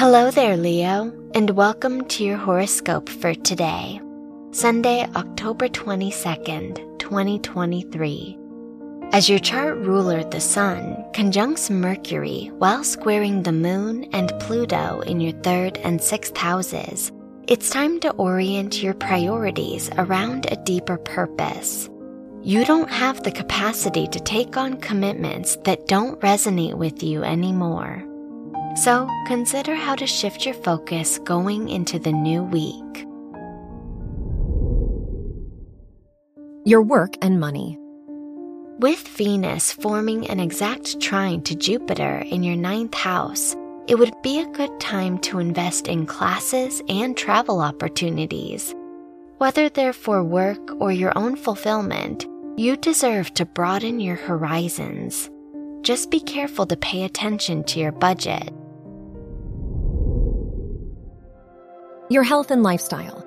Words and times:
Hello 0.00 0.30
there, 0.30 0.56
Leo, 0.56 1.12
and 1.34 1.50
welcome 1.50 2.06
to 2.06 2.24
your 2.24 2.38
horoscope 2.38 3.06
for 3.06 3.34
today, 3.34 4.00
Sunday, 4.50 5.06
October 5.14 5.68
22nd, 5.68 6.98
2023. 6.98 8.38
As 9.12 9.28
your 9.28 9.38
chart 9.38 9.76
ruler, 9.76 10.24
the 10.24 10.40
Sun, 10.40 11.04
conjuncts 11.12 11.68
Mercury 11.68 12.50
while 12.56 12.82
squaring 12.82 13.42
the 13.42 13.52
Moon 13.52 14.04
and 14.14 14.32
Pluto 14.40 15.00
in 15.00 15.20
your 15.20 15.38
third 15.42 15.76
and 15.84 16.00
sixth 16.00 16.34
houses, 16.34 17.12
it's 17.46 17.68
time 17.68 18.00
to 18.00 18.10
orient 18.12 18.82
your 18.82 18.94
priorities 18.94 19.90
around 19.98 20.46
a 20.46 20.56
deeper 20.64 20.96
purpose. 20.96 21.90
You 22.42 22.64
don't 22.64 22.88
have 22.88 23.22
the 23.22 23.32
capacity 23.32 24.08
to 24.08 24.20
take 24.20 24.56
on 24.56 24.78
commitments 24.78 25.56
that 25.64 25.88
don't 25.88 26.18
resonate 26.22 26.78
with 26.78 27.02
you 27.02 27.22
anymore. 27.22 28.06
So 28.76 29.08
consider 29.26 29.74
how 29.74 29.94
to 29.96 30.06
shift 30.06 30.46
your 30.46 30.54
focus 30.54 31.18
going 31.18 31.68
into 31.68 31.98
the 31.98 32.12
new 32.12 32.42
week. 32.44 33.06
Your 36.64 36.82
work 36.82 37.14
and 37.20 37.40
money. 37.40 37.76
With 38.78 39.06
Venus 39.08 39.72
forming 39.72 40.28
an 40.28 40.40
exact 40.40 41.00
trine 41.00 41.42
to 41.42 41.54
Jupiter 41.54 42.22
in 42.26 42.42
your 42.42 42.56
ninth 42.56 42.94
house, 42.94 43.56
it 43.88 43.96
would 43.96 44.14
be 44.22 44.40
a 44.40 44.46
good 44.52 44.78
time 44.78 45.18
to 45.18 45.40
invest 45.40 45.88
in 45.88 46.06
classes 46.06 46.80
and 46.88 47.16
travel 47.16 47.60
opportunities. 47.60 48.74
Whether 49.38 49.68
they're 49.68 49.92
for 49.92 50.22
work 50.22 50.60
or 50.80 50.92
your 50.92 51.12
own 51.18 51.34
fulfillment, 51.34 52.26
you 52.56 52.76
deserve 52.76 53.34
to 53.34 53.44
broaden 53.44 54.00
your 54.00 54.16
horizons. 54.16 55.28
Just 55.82 56.10
be 56.10 56.20
careful 56.20 56.66
to 56.66 56.76
pay 56.76 57.04
attention 57.04 57.64
to 57.64 57.80
your 57.80 57.92
budget. 57.92 58.52
Your 62.10 62.22
health 62.22 62.50
and 62.50 62.62
lifestyle. 62.62 63.26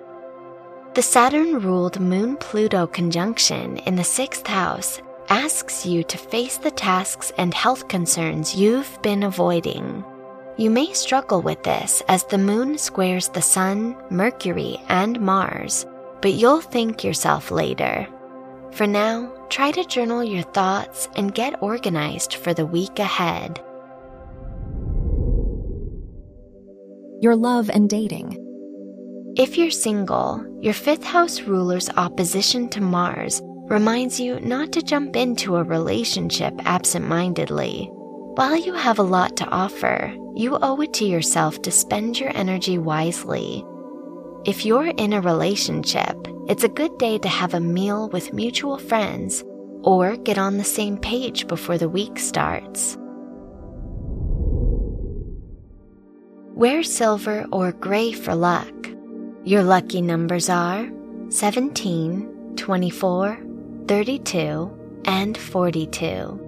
The 0.93 1.01
Saturn 1.01 1.59
ruled 1.59 1.99
Moon 1.99 2.37
Pluto 2.37 2.85
conjunction 2.85 3.77
in 3.77 3.95
the 3.95 4.03
sixth 4.03 4.45
house 4.45 5.01
asks 5.29 5.85
you 5.85 6.03
to 6.03 6.17
face 6.17 6.57
the 6.57 6.69
tasks 6.69 7.31
and 7.37 7.53
health 7.53 7.87
concerns 7.87 8.55
you've 8.55 9.01
been 9.01 9.23
avoiding. 9.23 10.03
You 10.57 10.69
may 10.69 10.93
struggle 10.93 11.41
with 11.41 11.63
this 11.63 12.03
as 12.07 12.23
the 12.25 12.37
moon 12.37 12.77
squares 12.77 13.29
the 13.29 13.41
sun, 13.41 13.95
Mercury, 14.11 14.77
and 14.89 15.19
Mars, 15.19 15.87
but 16.21 16.33
you'll 16.33 16.61
thank 16.61 17.03
yourself 17.03 17.49
later. 17.49 18.07
For 18.75 18.87
now, 18.87 19.31
try 19.49 19.69
to 19.69 19.85
journal 19.85 20.23
your 20.23 20.41
thoughts 20.41 21.07
and 21.15 21.33
get 21.33 21.61
organized 21.61 22.33
for 22.35 22.55
the 22.55 22.65
week 22.65 22.97
ahead. 22.97 23.61
Your 27.21 27.35
love 27.35 27.69
and 27.69 27.87
dating. 27.87 28.39
If 29.37 29.59
you're 29.59 29.69
single, 29.69 30.43
your 30.59 30.73
fifth 30.73 31.03
house 31.03 31.41
ruler's 31.41 31.89
opposition 31.91 32.67
to 32.69 32.81
Mars 32.81 33.41
reminds 33.69 34.19
you 34.19 34.39
not 34.39 34.71
to 34.71 34.81
jump 34.81 35.15
into 35.15 35.55
a 35.55 35.63
relationship 35.63 36.53
absent 36.65 37.07
mindedly. 37.07 37.89
While 38.35 38.57
you 38.57 38.73
have 38.73 38.97
a 38.97 39.03
lot 39.03 39.37
to 39.37 39.45
offer, 39.45 40.15
you 40.35 40.57
owe 40.59 40.81
it 40.81 40.93
to 40.95 41.05
yourself 41.05 41.61
to 41.61 41.69
spend 41.69 42.19
your 42.19 42.35
energy 42.35 42.79
wisely. 42.79 43.63
If 44.45 44.65
you're 44.65 44.87
in 44.97 45.13
a 45.13 45.21
relationship, 45.21 46.27
it's 46.47 46.63
a 46.63 46.69
good 46.69 46.97
day 46.97 47.17
to 47.19 47.29
have 47.29 47.53
a 47.53 47.59
meal 47.59 48.09
with 48.09 48.33
mutual 48.33 48.77
friends 48.77 49.43
or 49.81 50.17
get 50.17 50.37
on 50.37 50.57
the 50.57 50.63
same 50.63 50.97
page 50.97 51.47
before 51.47 51.77
the 51.77 51.87
week 51.87 52.19
starts. 52.19 52.97
Wear 56.53 56.83
silver 56.83 57.45
or 57.51 57.71
gray 57.71 58.11
for 58.11 58.35
luck. 58.35 58.73
Your 59.43 59.63
lucky 59.63 60.01
numbers 60.01 60.49
are 60.49 60.89
17, 61.29 62.55
24, 62.55 63.37
32, 63.87 65.01
and 65.05 65.37
42. 65.37 66.39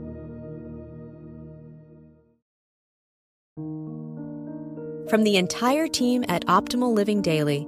From 5.10 5.24
the 5.24 5.38
entire 5.38 5.88
team 5.88 6.26
at 6.28 6.46
Optimal 6.48 6.94
Living 6.94 7.22
Daily, 7.22 7.68